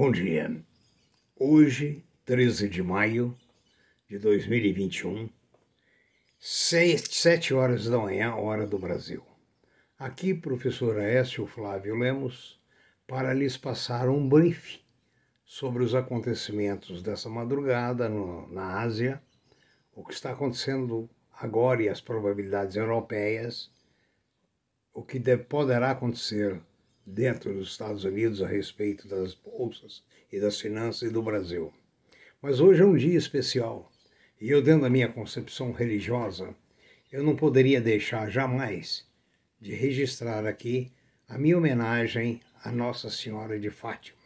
Bom 0.00 0.12
dia. 0.12 0.56
Hoje, 1.34 2.04
13 2.24 2.68
de 2.68 2.84
maio 2.84 3.36
de 4.08 4.16
2021, 4.16 5.28
7 6.38 7.52
horas 7.52 7.86
da 7.86 7.98
manhã, 7.98 8.32
hora 8.36 8.64
do 8.64 8.78
Brasil. 8.78 9.24
Aqui, 9.98 10.32
professor 10.32 11.00
Aécio 11.00 11.48
Flávio 11.48 11.96
Lemos, 11.96 12.60
para 13.08 13.34
lhes 13.34 13.56
passar 13.56 14.08
um 14.08 14.28
brief 14.28 14.78
sobre 15.44 15.82
os 15.82 15.96
acontecimentos 15.96 17.02
dessa 17.02 17.28
madrugada 17.28 18.08
no, 18.08 18.46
na 18.52 18.78
Ásia, 18.78 19.20
o 19.92 20.04
que 20.04 20.14
está 20.14 20.30
acontecendo 20.30 21.10
agora 21.32 21.82
e 21.82 21.88
as 21.88 22.00
probabilidades 22.00 22.76
europeias, 22.76 23.68
o 24.94 25.02
que 25.02 25.18
deve, 25.18 25.42
poderá 25.42 25.90
acontecer 25.90 26.62
dentro 27.10 27.54
dos 27.54 27.70
Estados 27.70 28.04
Unidos 28.04 28.42
a 28.42 28.46
respeito 28.46 29.08
das 29.08 29.34
bolsas 29.34 30.04
e 30.30 30.38
das 30.38 30.60
finanças 30.60 31.08
e 31.08 31.12
do 31.12 31.22
Brasil. 31.22 31.72
Mas 32.42 32.60
hoje 32.60 32.82
é 32.82 32.84
um 32.84 32.96
dia 32.96 33.16
especial 33.16 33.90
e 34.38 34.50
eu, 34.50 34.62
dentro 34.62 34.82
da 34.82 34.90
minha 34.90 35.10
concepção 35.10 35.72
religiosa, 35.72 36.54
eu 37.10 37.22
não 37.22 37.34
poderia 37.34 37.80
deixar 37.80 38.30
jamais 38.30 39.06
de 39.58 39.74
registrar 39.74 40.46
aqui 40.46 40.92
a 41.26 41.38
minha 41.38 41.56
homenagem 41.56 42.40
à 42.62 42.70
Nossa 42.70 43.08
Senhora 43.08 43.58
de 43.58 43.70
Fátima, 43.70 44.18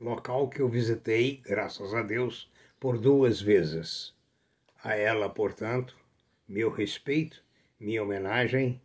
local 0.00 0.48
que 0.48 0.60
eu 0.60 0.68
visitei, 0.68 1.42
graças 1.44 1.92
a 1.92 2.02
Deus, 2.02 2.50
por 2.78 2.96
duas 2.96 3.40
vezes. 3.40 4.14
A 4.82 4.94
ela, 4.94 5.28
portanto, 5.28 5.96
meu 6.48 6.70
respeito, 6.70 7.42
minha 7.78 8.02
homenagem 8.02 8.80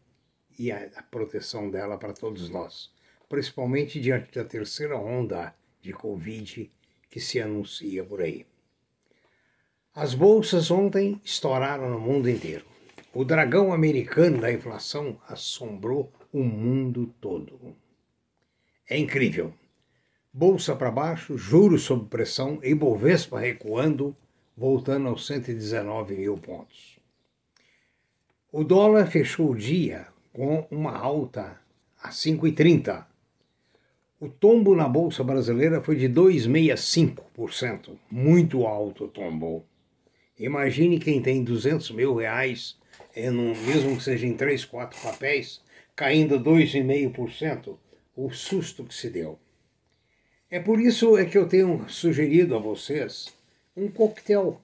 e 0.57 0.71
a, 0.71 1.03
proteção 1.09 1.69
dela 1.69 1.97
para 1.97 2.13
todos 2.13 2.49
nós 2.49 2.92
principalmente 3.33 3.99
diante 3.99 4.31
da 4.37 4.45
terceira 4.45 4.95
onda 4.95 5.55
de 5.81 5.91
Covid 5.91 6.69
que 7.09 7.19
se 7.19 7.41
anuncia 7.41 8.03
por 8.03 8.21
aí. 8.21 8.45
As 9.91 10.13
bolsas 10.13 10.69
ontem 10.69 11.19
estouraram 11.23 11.89
no 11.89 11.99
mundo 11.99 12.29
inteiro. 12.29 12.63
O 13.11 13.25
dragão 13.25 13.73
americano 13.73 14.39
da 14.39 14.53
inflação 14.53 15.19
assombrou 15.27 16.13
o 16.31 16.43
mundo 16.43 17.11
todo. 17.19 17.75
É 18.87 18.99
incrível. 18.99 19.51
Bolsa 20.31 20.75
para 20.75 20.91
baixo, 20.91 21.35
juros 21.35 21.81
sob 21.81 22.07
pressão 22.09 22.59
e 22.61 22.75
Bovespa 22.75 23.39
recuando, 23.39 24.15
voltando 24.55 25.07
aos 25.07 25.25
119 25.25 26.17
mil 26.17 26.37
pontos. 26.37 26.99
O 28.51 28.63
dólar 28.63 29.07
fechou 29.07 29.49
o 29.49 29.57
dia 29.57 30.05
com 30.31 30.67
uma 30.69 30.95
alta 30.95 31.59
a 31.99 32.09
5,30, 32.09 33.07
o 34.23 34.29
tombo 34.29 34.73
na 34.73 34.87
Bolsa 34.87 35.21
Brasileira 35.21 35.81
foi 35.81 35.97
de 35.97 36.07
2,65%. 36.07 37.97
Muito 38.09 38.65
alto 38.65 39.03
o 39.03 39.09
tombo. 39.09 39.65
Imagine 40.39 40.97
quem 40.97 41.21
tem 41.21 41.43
200 41.43 41.91
mil 41.91 42.15
reais, 42.15 42.77
é 43.13 43.29
num, 43.29 43.49
mesmo 43.49 43.97
que 43.97 44.03
seja 44.03 44.25
em 44.25 44.33
3, 44.33 44.63
4 44.63 44.97
papéis, 45.01 45.61
caindo 45.93 46.39
2,5%. 46.39 47.75
O 48.15 48.31
susto 48.31 48.85
que 48.85 48.95
se 48.95 49.09
deu. 49.09 49.37
É 50.49 50.57
por 50.57 50.79
isso 50.79 51.17
é 51.17 51.25
que 51.25 51.37
eu 51.37 51.45
tenho 51.45 51.83
sugerido 51.89 52.55
a 52.55 52.59
vocês 52.59 53.27
um 53.75 53.89
coquetel. 53.91 54.61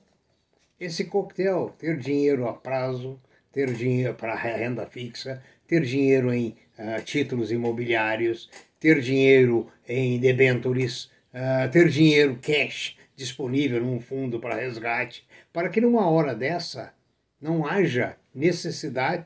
Esse 0.80 1.04
coquetel, 1.04 1.76
ter 1.78 1.98
dinheiro 1.98 2.48
a 2.48 2.54
prazo, 2.54 3.20
ter 3.52 3.74
dinheiro 3.74 4.14
para 4.14 4.36
renda 4.36 4.86
fixa, 4.86 5.44
ter 5.68 5.82
dinheiro 5.82 6.34
em 6.34 6.56
uh, 6.80 7.04
títulos 7.04 7.52
imobiliários, 7.52 8.50
ter 8.80 9.02
dinheiro 9.02 9.70
em 9.88 10.20
debentures, 10.20 11.12
uh, 11.34 11.70
ter 11.72 11.90
dinheiro 11.90 12.40
cash 12.42 12.98
disponível 13.16 13.84
num 13.84 14.00
fundo 14.00 14.40
para 14.40 14.56
resgate, 14.56 15.28
para 15.52 15.70
que 15.70 15.82
numa 15.82 16.10
hora 16.10 16.34
dessa 16.34 16.94
não 17.42 17.68
haja 17.68 18.16
necessidade 18.34 19.26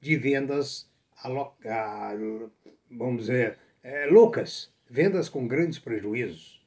de 0.00 0.16
vendas, 0.16 0.88
vamos 2.90 3.22
dizer, 3.22 3.58
é, 3.82 4.06
loucas, 4.06 4.72
vendas 4.88 5.28
com 5.28 5.46
grandes 5.46 5.78
prejuízos. 5.78 6.60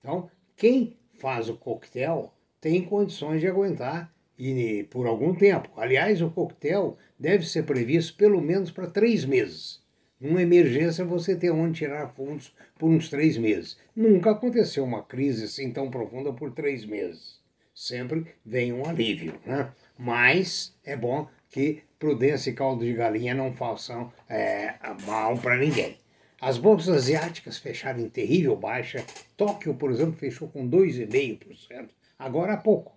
Então, 0.00 0.30
quem 0.56 0.96
faz 1.14 1.48
o 1.48 1.56
coquetel 1.56 2.32
tem 2.60 2.84
condições 2.84 3.40
de 3.40 3.46
aguentar 3.46 4.12
e 4.38 4.84
por 4.90 5.06
algum 5.06 5.34
tempo. 5.34 5.68
Aliás, 5.76 6.20
o 6.20 6.30
coquetel 6.30 6.96
deve 7.18 7.46
ser 7.46 7.64
previsto 7.64 8.16
pelo 8.16 8.40
menos 8.40 8.70
para 8.70 8.86
três 8.86 9.24
meses. 9.24 9.80
Numa 10.20 10.42
emergência, 10.42 11.04
você 11.04 11.36
tem 11.36 11.50
onde 11.50 11.78
tirar 11.78 12.08
fundos 12.08 12.54
por 12.78 12.88
uns 12.88 13.08
três 13.10 13.36
meses. 13.36 13.78
Nunca 13.94 14.30
aconteceu 14.30 14.82
uma 14.84 15.02
crise 15.02 15.44
assim 15.44 15.70
tão 15.70 15.90
profunda 15.90 16.32
por 16.32 16.52
três 16.52 16.86
meses. 16.86 17.38
Sempre 17.74 18.26
vem 18.44 18.72
um 18.72 18.86
alívio, 18.86 19.34
né? 19.44 19.70
Mas 19.98 20.74
é 20.82 20.96
bom 20.96 21.28
que 21.50 21.82
prudência 21.98 22.50
e 22.50 22.54
caldo 22.54 22.84
de 22.84 22.94
galinha 22.94 23.34
não 23.34 23.52
façam 23.52 24.10
é, 24.28 24.74
mal 25.06 25.36
para 25.36 25.58
ninguém. 25.58 25.98
As 26.40 26.56
bolsas 26.56 26.94
asiáticas 26.94 27.58
fecharam 27.58 28.00
em 28.00 28.08
terrível 28.08 28.56
baixa. 28.56 29.04
Tóquio, 29.36 29.74
por 29.74 29.90
exemplo, 29.90 30.14
fechou 30.14 30.48
com 30.48 30.68
2,5%, 30.68 31.88
agora 32.18 32.54
há 32.54 32.56
pouco. 32.56 32.95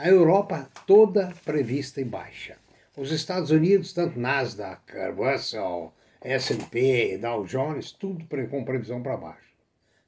A 0.00 0.08
Europa 0.08 0.66
toda 0.86 1.30
prevista 1.44 2.00
em 2.00 2.06
baixa. 2.06 2.56
Os 2.96 3.12
Estados 3.12 3.50
Unidos, 3.50 3.92
tanto 3.92 4.18
Nasdaq, 4.18 4.80
Russell, 5.14 5.92
S&P, 6.22 7.18
Dow 7.18 7.44
Jones, 7.44 7.92
tudo 7.92 8.24
com 8.48 8.64
previsão 8.64 9.02
para 9.02 9.18
baixo. 9.18 9.52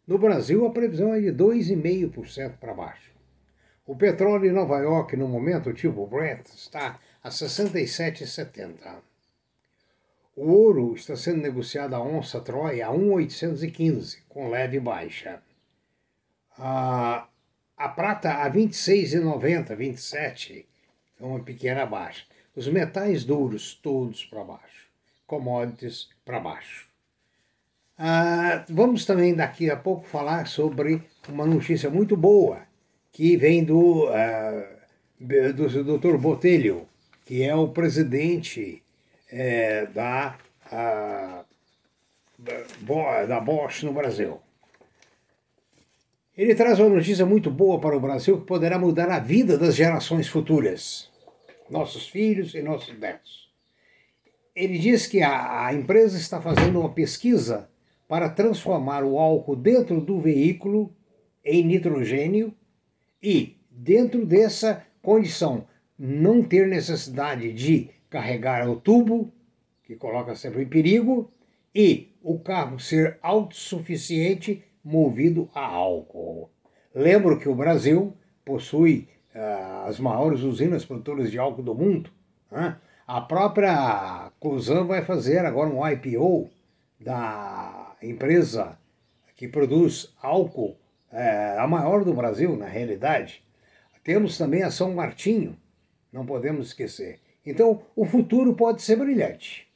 No 0.06 0.16
Brasil, 0.16 0.64
a 0.64 0.70
previsão 0.70 1.12
é 1.12 1.20
de 1.20 1.30
2,5% 1.30 2.56
para 2.58 2.72
baixo. 2.72 3.12
O 3.84 3.94
petróleo 3.94 4.48
em 4.48 4.54
Nova 4.54 4.78
York, 4.78 5.14
no 5.14 5.28
momento, 5.28 5.68
o 5.68 5.74
tipo 5.74 6.06
Brent, 6.06 6.46
está 6.46 6.98
a 7.22 7.28
67,70. 7.28 8.96
O 10.34 10.50
ouro 10.52 10.94
está 10.94 11.14
sendo 11.16 11.42
negociado 11.42 11.92
a 11.92 12.02
onça 12.02 12.40
Troy 12.40 12.80
a 12.80 12.90
1,815, 12.90 14.22
com 14.26 14.48
leve 14.48 14.80
baixa. 14.80 15.42
A, 16.58 17.28
a 17.76 17.88
prata 17.88 18.44
a 18.44 18.50
26,90, 18.50 19.74
27, 19.74 20.66
então 21.14 21.30
uma 21.30 21.40
pequena 21.40 21.86
baixa. 21.86 22.24
Os 22.54 22.68
metais 22.68 23.24
duros, 23.24 23.74
todos 23.74 24.24
para 24.24 24.44
baixo. 24.44 24.88
Commodities 25.26 26.08
para 26.24 26.38
baixo. 26.38 26.86
Ah, 27.98 28.64
vamos 28.68 29.04
também 29.04 29.34
daqui 29.34 29.70
a 29.70 29.76
pouco 29.76 30.06
falar 30.06 30.46
sobre 30.46 31.02
uma 31.28 31.46
notícia 31.46 31.88
muito 31.88 32.16
boa 32.16 32.62
que 33.12 33.36
vem 33.36 33.64
do, 33.64 34.08
ah, 34.08 34.66
do 35.20 35.98
Dr. 35.98 36.16
Botelho, 36.16 36.88
que 37.24 37.42
é 37.42 37.54
o 37.54 37.68
presidente 37.68 38.82
é, 39.30 39.86
da, 39.86 40.36
a, 40.70 41.44
da 43.28 43.40
Bosch 43.40 43.84
no 43.84 43.92
Brasil. 43.92 44.40
Ele 46.36 46.54
traz 46.54 46.80
uma 46.80 46.88
notícia 46.88 47.26
muito 47.26 47.50
boa 47.50 47.78
para 47.78 47.94
o 47.94 48.00
Brasil 48.00 48.40
que 48.40 48.46
poderá 48.46 48.78
mudar 48.78 49.10
a 49.10 49.18
vida 49.18 49.58
das 49.58 49.74
gerações 49.74 50.26
futuras 50.26 51.10
nossos 51.68 52.08
filhos 52.08 52.54
e 52.54 52.62
nossos 52.62 52.98
netos. 52.98 53.50
Ele 54.54 54.78
diz 54.78 55.06
que 55.06 55.20
a, 55.20 55.66
a 55.66 55.74
empresa 55.74 56.16
está 56.16 56.40
fazendo 56.40 56.80
uma 56.80 56.88
pesquisa 56.90 57.68
para 58.08 58.30
transformar 58.30 59.04
o 59.04 59.18
álcool 59.18 59.56
dentro 59.56 60.00
do 60.00 60.20
veículo 60.20 60.94
em 61.44 61.62
nitrogênio 61.64 62.54
e, 63.22 63.58
dentro 63.70 64.24
dessa 64.24 64.86
condição, 65.02 65.66
não 65.98 66.42
ter 66.42 66.66
necessidade 66.66 67.52
de 67.52 67.90
carregar 68.08 68.68
o 68.70 68.76
tubo, 68.76 69.30
que 69.84 69.96
coloca 69.96 70.34
sempre 70.34 70.62
em 70.62 70.68
perigo, 70.68 71.30
e 71.74 72.08
o 72.22 72.38
carro 72.38 72.78
ser 72.78 73.18
autossuficiente 73.22 74.62
movido 74.84 75.48
a 75.54 75.64
álcool. 75.64 76.50
Lembro 76.94 77.38
que 77.38 77.48
o 77.48 77.54
Brasil 77.54 78.16
possui 78.44 79.08
uh, 79.34 79.88
as 79.88 79.98
maiores 79.98 80.40
usinas 80.40 80.84
produtoras 80.84 81.30
de 81.30 81.38
álcool 81.38 81.62
do 81.62 81.74
mundo. 81.74 82.10
Né? 82.50 82.76
A 83.06 83.20
própria 83.20 84.30
Cosan 84.38 84.84
vai 84.84 85.02
fazer 85.02 85.44
agora 85.44 85.70
um 85.70 85.86
IPO 85.86 86.50
da 87.00 87.96
empresa 88.02 88.78
que 89.36 89.48
produz 89.48 90.14
álcool, 90.22 90.76
é, 91.10 91.56
a 91.58 91.66
maior 91.66 92.04
do 92.04 92.14
Brasil, 92.14 92.56
na 92.56 92.66
realidade. 92.66 93.42
Temos 94.04 94.38
também 94.38 94.62
a 94.62 94.70
São 94.70 94.94
Martinho, 94.94 95.56
não 96.12 96.24
podemos 96.24 96.68
esquecer. 96.68 97.20
Então, 97.44 97.82
o 97.96 98.04
futuro 98.04 98.54
pode 98.54 98.82
ser 98.82 98.96
brilhante. 98.96 99.68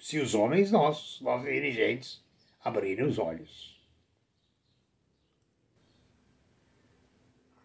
Se 0.00 0.18
os 0.18 0.34
homens 0.34 0.70
nossos, 0.70 1.20
nossos 1.20 1.46
dirigentes, 1.46 2.24
abrirem 2.62 3.06
os 3.06 3.18
olhos. 3.18 3.78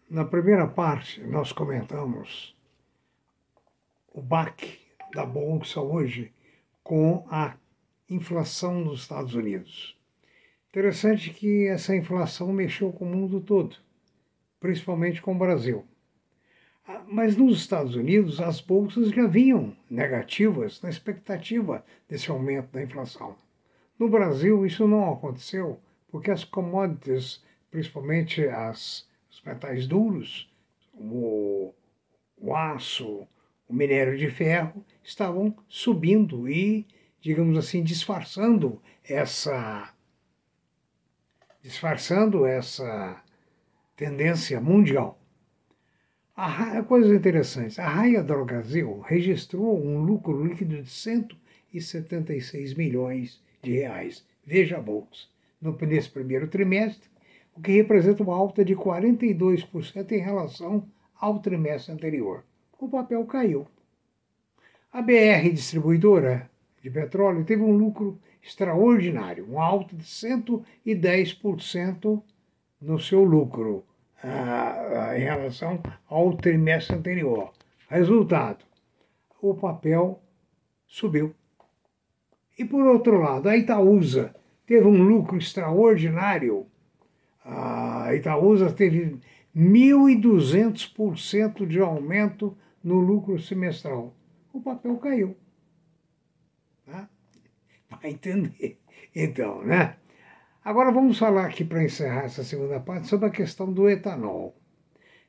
Na 0.08 0.24
primeira 0.24 0.66
parte, 0.66 1.20
nós 1.22 1.52
comentamos 1.52 2.56
o 4.12 4.22
baque 4.22 4.78
da 5.12 5.26
Bolsa 5.26 5.80
hoje 5.80 6.32
com 6.82 7.26
a 7.28 7.56
inflação 8.08 8.80
nos 8.80 9.00
Estados 9.00 9.34
Unidos. 9.34 9.98
Interessante 10.68 11.30
que 11.30 11.66
essa 11.66 11.96
inflação 11.96 12.52
mexeu 12.52 12.92
com 12.92 13.04
o 13.04 13.08
mundo 13.08 13.40
todo, 13.40 13.76
principalmente 14.60 15.20
com 15.20 15.34
o 15.34 15.38
Brasil. 15.38 15.84
Ah, 16.86 17.02
mas 17.08 17.36
nos 17.36 17.58
Estados 17.58 17.96
Unidos, 17.96 18.40
as 18.40 18.60
bolsas 18.60 19.08
já 19.10 19.26
vinham 19.26 19.76
negativas 19.90 20.80
na 20.80 20.88
expectativa 20.88 21.84
desse 22.08 22.30
aumento 22.30 22.70
da 22.70 22.82
inflação. 22.82 23.36
No 23.98 24.08
Brasil, 24.08 24.66
isso 24.66 24.86
não 24.86 25.12
aconteceu, 25.12 25.80
porque 26.08 26.30
as 26.30 26.44
commodities, 26.44 27.42
principalmente 27.70 28.46
as, 28.46 29.08
os 29.30 29.42
metais 29.42 29.86
duros, 29.86 30.50
o, 30.92 31.72
o 32.36 32.54
aço, 32.54 33.26
o 33.68 33.74
minério 33.74 34.16
de 34.18 34.30
ferro, 34.30 34.84
estavam 35.02 35.56
subindo 35.68 36.48
e, 36.48 36.86
digamos 37.20 37.56
assim, 37.56 37.82
disfarçando 37.82 38.80
essa 39.02 39.92
disfarçando 41.62 42.46
essa 42.46 43.20
tendência 43.96 44.60
mundial. 44.60 45.18
A, 46.36 46.80
coisas 46.82 47.10
interessantes. 47.10 47.78
A 47.80 47.88
Raia 47.88 48.22
Drogasil 48.22 49.00
registrou 49.00 49.76
um 49.76 49.98
lucro 50.04 50.46
líquido 50.46 50.80
de 50.80 50.88
176 50.88 52.74
milhões 52.74 53.42
de 53.66 53.72
reais. 53.72 54.24
Veja 54.44 54.78
a 54.78 54.80
bolsa. 54.80 55.26
No, 55.60 55.76
nesse 55.76 56.08
primeiro 56.10 56.48
trimestre, 56.48 57.10
o 57.54 57.60
que 57.60 57.72
representa 57.72 58.22
uma 58.22 58.36
alta 58.36 58.64
de 58.64 58.74
42% 58.76 60.12
em 60.12 60.18
relação 60.18 60.88
ao 61.18 61.40
trimestre 61.40 61.92
anterior. 61.92 62.44
O 62.78 62.88
papel 62.88 63.24
caiu. 63.24 63.66
A 64.92 65.02
BR 65.02 65.50
Distribuidora 65.52 66.48
de 66.82 66.90
Petróleo 66.90 67.44
teve 67.44 67.62
um 67.62 67.76
lucro 67.76 68.20
extraordinário, 68.42 69.46
uma 69.46 69.64
alta 69.64 69.96
de 69.96 70.04
110% 70.04 72.22
no 72.80 73.00
seu 73.00 73.24
lucro 73.24 73.84
em 75.16 75.20
relação 75.20 75.80
ao 76.08 76.36
trimestre 76.36 76.96
anterior. 76.96 77.52
Resultado: 77.88 78.64
o 79.40 79.54
papel 79.54 80.20
subiu. 80.86 81.34
E 82.58 82.64
por 82.64 82.86
outro 82.86 83.20
lado, 83.20 83.48
a 83.48 83.56
Itaúsa 83.56 84.34
teve 84.66 84.86
um 84.86 85.02
lucro 85.02 85.36
extraordinário. 85.36 86.66
A 87.44 88.14
Itaúsa 88.14 88.72
teve 88.72 89.18
1.200% 89.54 91.66
de 91.66 91.80
aumento 91.80 92.56
no 92.82 92.98
lucro 92.98 93.38
semestral. 93.38 94.14
O 94.52 94.60
papel 94.60 94.96
caiu. 94.96 95.36
Tá? 96.84 97.08
Vai 97.90 98.10
entender. 98.10 98.80
Então, 99.14 99.62
né? 99.62 99.96
Agora 100.64 100.90
vamos 100.90 101.18
falar 101.18 101.46
aqui 101.46 101.64
para 101.64 101.84
encerrar 101.84 102.24
essa 102.24 102.42
segunda 102.42 102.80
parte 102.80 103.06
sobre 103.06 103.28
a 103.28 103.30
questão 103.30 103.72
do 103.72 103.88
etanol. 103.88 104.56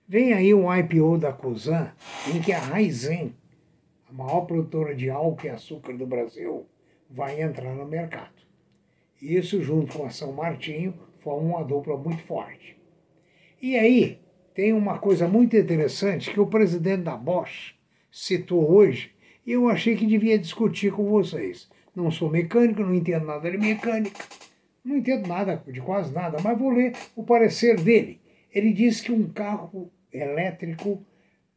Vem 0.07 0.33
aí 0.33 0.53
um 0.53 0.73
IPO 0.73 1.17
da 1.17 1.33
Cosan 1.33 1.91
em 2.33 2.41
que 2.41 2.51
a 2.51 2.59
Raizen, 2.59 3.35
a 4.09 4.13
maior 4.13 4.41
produtora 4.41 4.93
de 4.95 5.09
álcool 5.09 5.45
e 5.45 5.49
açúcar 5.49 5.93
do 5.93 6.07
Brasil, 6.07 6.65
vai 7.09 7.41
entrar 7.41 7.73
no 7.73 7.85
mercado. 7.85 8.35
Isso, 9.21 9.61
junto 9.61 9.97
com 9.97 10.05
a 10.05 10.09
São 10.09 10.31
Martinho, 10.33 10.93
forma 11.19 11.57
uma 11.57 11.63
dupla 11.63 11.97
muito 11.97 12.23
forte. 12.23 12.77
E 13.61 13.75
aí, 13.75 14.19
tem 14.53 14.73
uma 14.73 14.99
coisa 14.99 15.27
muito 15.27 15.55
interessante 15.55 16.31
que 16.31 16.39
o 16.39 16.47
presidente 16.47 17.03
da 17.03 17.15
Bosch 17.15 17.75
citou 18.11 18.69
hoje 18.71 19.11
e 19.45 19.51
eu 19.51 19.69
achei 19.69 19.95
que 19.95 20.05
devia 20.05 20.37
discutir 20.37 20.91
com 20.91 21.05
vocês. 21.05 21.69
Não 21.95 22.11
sou 22.11 22.29
mecânico, 22.29 22.81
não 22.81 22.93
entendo 22.93 23.25
nada 23.25 23.49
de 23.49 23.57
mecânica 23.57 24.23
não 24.87 24.97
entendo 24.97 25.27
nada 25.27 25.61
de 25.67 25.81
quase 25.81 26.13
nada, 26.13 26.37
mas 26.41 26.57
vou 26.57 26.69
ler 26.69 26.95
o 27.13 27.21
parecer 27.21 27.79
dele. 27.79 28.21
Ele 28.53 28.71
diz 28.71 29.01
que 29.01 29.11
um 29.11 29.27
carro 29.27 29.91
elétrico 30.11 31.05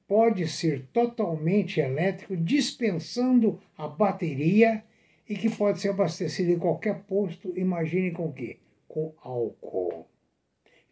pode 0.08 0.49
ser 0.49 0.88
totalmente 0.93 1.79
elétrico, 1.79 2.37
dispensando 2.37 3.61
a 3.79 3.87
bateria 3.87 4.82
e 5.31 5.37
que 5.37 5.49
pode 5.49 5.81
ser 5.81 5.91
abastecido 5.91 6.50
em 6.50 6.59
qualquer 6.59 7.05
posto, 7.05 7.53
imagine 7.56 8.11
com 8.11 8.27
o 8.27 8.32
quê? 8.32 8.56
Com 8.88 9.15
álcool. 9.23 10.05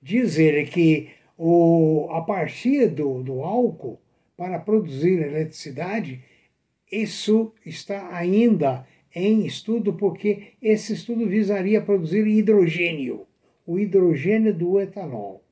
Diz 0.01 0.39
ele 0.39 0.65
que 0.65 1.11
o, 1.37 2.07
a 2.13 2.23
partir 2.23 2.87
do, 2.87 3.21
do 3.25 3.43
álcool, 3.43 4.01
para 4.37 4.61
produzir 4.61 5.21
eletricidade, 5.21 6.23
isso 6.91 7.53
está 7.67 8.15
ainda 8.15 8.87
em 9.13 9.45
estudo, 9.45 9.95
porque 9.95 10.53
esse 10.63 10.93
estudo 10.93 11.27
visaria 11.27 11.83
produzir 11.83 12.25
hidrogênio, 12.25 13.27
o 13.67 13.77
hidrogênio 13.77 14.55
do 14.55 14.81
etanol. 14.81 15.43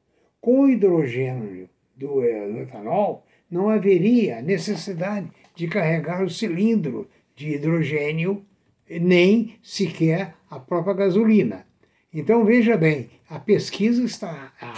Com 0.41 0.61
o 0.61 0.69
hidrogênio 0.69 1.69
do, 1.97 2.23
eh, 2.23 2.49
do 2.53 2.59
etanol, 2.59 3.27
não 3.51 3.69
haveria 3.69 4.41
necessidade 4.41 5.29
de 5.57 5.67
carregar 5.67 6.23
o 6.23 6.31
cilindro 6.31 7.11
de 7.35 7.55
hidrogênio, 7.55 8.47
nem 8.89 9.57
sequer 9.63 10.35
a 10.51 10.59
própria 10.59 10.95
gasolina. 10.95 11.67
Então, 12.13 12.45
veja 12.45 12.77
bem, 12.77 13.11
a 13.29 13.39
pesquisa 13.39 14.05
está 14.05 14.53
a, 14.61 14.73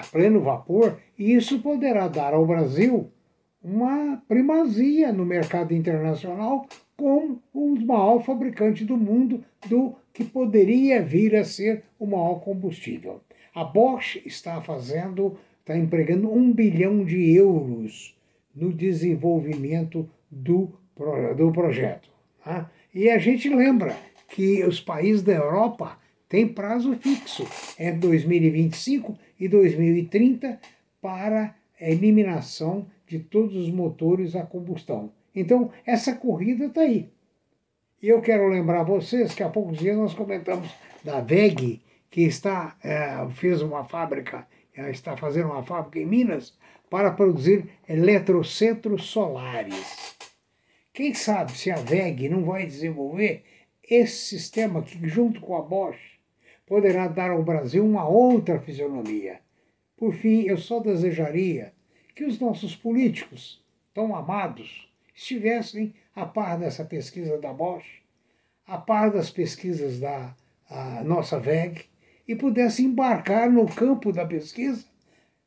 a 0.00 0.04
pleno 0.04 0.40
vapor 0.40 0.98
e 1.18 1.34
isso 1.34 1.60
poderá 1.60 2.08
dar 2.08 2.34
ao 2.34 2.46
Brasil 2.46 3.10
uma 3.62 4.22
primazia 4.28 5.12
no 5.12 5.24
mercado 5.24 5.72
internacional 5.72 6.66
como 6.96 7.42
o 7.52 7.74
maior 7.80 8.22
fabricante 8.22 8.84
do 8.84 8.96
mundo 8.96 9.42
do 9.66 9.94
que 10.12 10.24
poderia 10.24 11.02
vir 11.02 11.34
a 11.34 11.44
ser 11.44 11.82
o 11.98 12.06
maior 12.06 12.40
combustível. 12.40 13.20
A 13.54 13.64
Bosch 13.64 14.20
está 14.24 14.60
fazendo, 14.60 15.36
está 15.60 15.76
empregando 15.76 16.30
um 16.30 16.52
bilhão 16.52 17.04
de 17.04 17.32
euros 17.34 18.16
no 18.54 18.72
desenvolvimento 18.72 20.08
do, 20.30 20.72
do 21.36 21.52
projeto. 21.52 22.08
Tá? 22.44 22.70
E 22.94 23.10
a 23.10 23.18
gente 23.18 23.48
lembra 23.48 23.96
que 24.28 24.64
os 24.64 24.80
países 24.80 25.22
da 25.22 25.32
Europa 25.32 25.98
têm 26.28 26.46
prazo 26.46 26.94
fixo, 26.96 27.44
é 27.76 27.90
2025 27.90 29.18
e 29.38 29.48
2030 29.48 30.60
para 31.02 31.54
a 31.80 31.90
eliminação 31.90 32.86
de 33.06 33.18
todos 33.18 33.56
os 33.56 33.68
motores 33.68 34.36
a 34.36 34.44
combustão. 34.44 35.12
Então, 35.34 35.72
essa 35.84 36.14
corrida 36.14 36.66
está 36.66 36.82
aí. 36.82 37.10
E 38.00 38.08
eu 38.08 38.20
quero 38.20 38.48
lembrar 38.48 38.84
vocês 38.84 39.34
que 39.34 39.42
há 39.42 39.48
poucos 39.48 39.78
dias 39.78 39.96
nós 39.96 40.14
comentamos 40.14 40.68
da 41.02 41.20
VEG, 41.20 41.82
que 42.10 42.22
está, 42.22 42.76
é, 42.82 43.26
fez 43.32 43.60
uma 43.60 43.82
fábrica, 43.82 44.46
é, 44.76 44.90
está 44.90 45.16
fazendo 45.16 45.46
uma 45.46 45.64
fábrica 45.64 45.98
em 45.98 46.06
Minas 46.06 46.56
para 46.88 47.10
produzir 47.10 47.68
eletrocentros 47.88 49.06
solares. 49.06 50.13
Quem 50.94 51.12
sabe 51.12 51.50
se 51.58 51.72
a 51.72 51.74
VEG 51.74 52.28
não 52.28 52.44
vai 52.44 52.64
desenvolver 52.64 53.42
esse 53.82 54.26
sistema 54.26 54.80
que, 54.80 55.08
junto 55.08 55.40
com 55.40 55.56
a 55.56 55.60
Bosch, 55.60 55.98
poderá 56.64 57.08
dar 57.08 57.32
ao 57.32 57.42
Brasil 57.42 57.84
uma 57.84 58.06
outra 58.06 58.60
fisionomia. 58.60 59.40
Por 59.96 60.14
fim, 60.14 60.42
eu 60.42 60.56
só 60.56 60.78
desejaria 60.78 61.72
que 62.14 62.24
os 62.24 62.38
nossos 62.38 62.76
políticos, 62.76 63.60
tão 63.92 64.14
amados, 64.14 64.88
estivessem 65.12 65.92
a 66.14 66.24
par 66.26 66.60
dessa 66.60 66.84
pesquisa 66.84 67.38
da 67.38 67.52
Bosch, 67.52 68.00
a 68.64 68.78
par 68.78 69.10
das 69.10 69.32
pesquisas 69.32 69.98
da 69.98 70.32
nossa 71.04 71.40
VEG, 71.40 71.86
e 72.26 72.36
pudessem 72.36 72.86
embarcar 72.86 73.50
no 73.50 73.66
campo 73.66 74.12
da 74.12 74.24
pesquisa, 74.24 74.84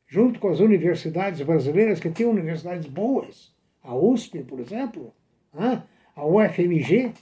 junto 0.06 0.38
com 0.40 0.48
as 0.48 0.60
universidades 0.60 1.40
brasileiras, 1.40 2.00
que 2.00 2.10
têm 2.10 2.26
universidades 2.26 2.86
boas, 2.86 3.50
a 3.82 3.96
USP, 3.96 4.42
por 4.42 4.60
exemplo, 4.60 5.14
a 5.52 6.24
UFMG 6.26 7.12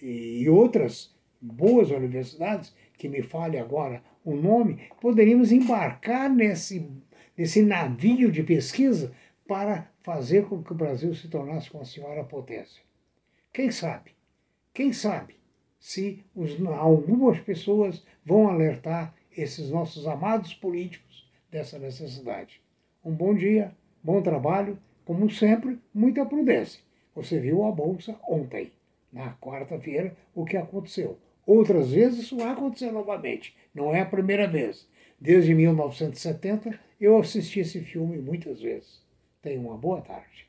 e 0.00 0.48
outras 0.48 1.14
boas 1.40 1.90
universidades, 1.90 2.74
que 2.96 3.08
me 3.08 3.22
fale 3.22 3.58
agora 3.58 4.02
o 4.24 4.34
nome, 4.34 4.88
poderíamos 5.00 5.50
embarcar 5.50 6.30
nesse 6.30 6.88
nesse 7.36 7.62
navio 7.62 8.30
de 8.30 8.42
pesquisa 8.42 9.12
para 9.46 9.90
fazer 10.02 10.46
com 10.46 10.62
que 10.62 10.72
o 10.72 10.76
Brasil 10.76 11.14
se 11.14 11.28
tornasse 11.28 11.72
uma 11.72 11.84
senhora 11.84 12.24
potência. 12.24 12.82
Quem 13.52 13.70
sabe? 13.70 14.12
Quem 14.72 14.92
sabe 14.92 15.36
se 15.78 16.24
os, 16.34 16.56
algumas 16.66 17.40
pessoas 17.40 18.04
vão 18.24 18.48
alertar 18.48 19.14
esses 19.36 19.70
nossos 19.70 20.06
amados 20.06 20.54
políticos 20.54 21.28
dessa 21.50 21.78
necessidade. 21.78 22.62
Um 23.04 23.12
bom 23.12 23.34
dia, 23.34 23.74
bom 24.02 24.22
trabalho, 24.22 24.78
como 25.04 25.28
sempre, 25.28 25.78
muita 25.92 26.24
prudência. 26.24 26.80
Você 27.14 27.38
viu 27.38 27.64
a 27.64 27.70
bolsa 27.70 28.16
ontem, 28.28 28.72
na 29.12 29.34
quarta-feira, 29.34 30.16
o 30.34 30.44
que 30.44 30.56
aconteceu. 30.56 31.18
Outras 31.46 31.90
vezes 31.90 32.20
isso 32.20 32.36
vai 32.36 32.48
acontecer 32.48 32.90
novamente. 32.90 33.54
Não 33.74 33.94
é 33.94 34.00
a 34.00 34.06
primeira 34.06 34.46
vez. 34.46 34.88
Desde 35.20 35.54
1970 35.54 36.78
eu 37.00 37.18
assisti 37.18 37.60
esse 37.60 37.80
filme 37.80 38.18
muitas 38.18 38.60
vezes. 38.60 39.02
Tenha 39.42 39.60
uma 39.60 39.76
boa 39.76 40.00
tarde. 40.00 40.46